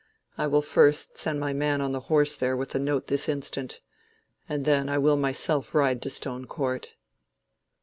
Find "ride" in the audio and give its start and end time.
5.75-6.01